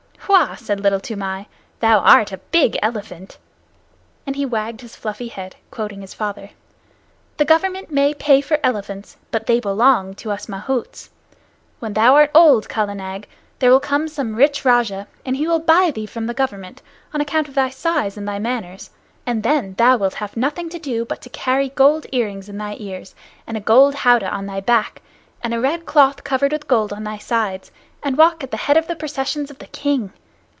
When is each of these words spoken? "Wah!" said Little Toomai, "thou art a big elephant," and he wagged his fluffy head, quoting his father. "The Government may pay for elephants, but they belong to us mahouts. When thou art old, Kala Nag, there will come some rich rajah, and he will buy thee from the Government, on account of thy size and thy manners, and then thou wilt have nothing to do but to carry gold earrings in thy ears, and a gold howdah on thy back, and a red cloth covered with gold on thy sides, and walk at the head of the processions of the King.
"Wah!" 0.29 0.55
said 0.55 0.79
Little 0.79 1.01
Toomai, 1.01 1.47
"thou 1.81 1.99
art 1.99 2.31
a 2.31 2.37
big 2.37 2.77
elephant," 2.81 3.37
and 4.25 4.33
he 4.37 4.45
wagged 4.45 4.79
his 4.79 4.95
fluffy 4.95 5.27
head, 5.27 5.57
quoting 5.71 5.99
his 5.99 6.13
father. 6.13 6.51
"The 7.35 7.43
Government 7.43 7.91
may 7.91 8.13
pay 8.13 8.39
for 8.39 8.57
elephants, 8.63 9.17
but 9.29 9.45
they 9.45 9.59
belong 9.59 10.13
to 10.15 10.31
us 10.31 10.47
mahouts. 10.47 11.09
When 11.79 11.91
thou 11.91 12.15
art 12.15 12.31
old, 12.33 12.69
Kala 12.69 12.95
Nag, 12.95 13.27
there 13.59 13.69
will 13.71 13.81
come 13.81 14.07
some 14.07 14.35
rich 14.37 14.63
rajah, 14.63 15.05
and 15.25 15.35
he 15.35 15.49
will 15.49 15.59
buy 15.59 15.91
thee 15.91 16.05
from 16.05 16.27
the 16.27 16.33
Government, 16.33 16.81
on 17.13 17.19
account 17.19 17.49
of 17.49 17.55
thy 17.55 17.69
size 17.69 18.15
and 18.15 18.25
thy 18.25 18.39
manners, 18.39 18.89
and 19.25 19.43
then 19.43 19.73
thou 19.77 19.97
wilt 19.97 20.13
have 20.13 20.37
nothing 20.37 20.69
to 20.69 20.79
do 20.79 21.03
but 21.03 21.21
to 21.23 21.29
carry 21.29 21.67
gold 21.67 22.05
earrings 22.13 22.47
in 22.47 22.57
thy 22.57 22.77
ears, 22.79 23.15
and 23.45 23.57
a 23.57 23.59
gold 23.59 23.95
howdah 23.95 24.31
on 24.33 24.45
thy 24.45 24.61
back, 24.61 25.01
and 25.43 25.53
a 25.53 25.59
red 25.59 25.85
cloth 25.85 26.23
covered 26.23 26.53
with 26.53 26.69
gold 26.69 26.93
on 26.93 27.03
thy 27.03 27.17
sides, 27.17 27.69
and 28.01 28.17
walk 28.17 28.45
at 28.45 28.51
the 28.51 28.55
head 28.57 28.77
of 28.77 28.87
the 28.87 28.95
processions 28.95 29.51
of 29.51 29.59
the 29.59 29.67
King. 29.67 30.13